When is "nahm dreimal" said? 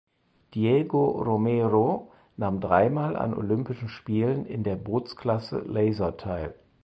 2.35-3.15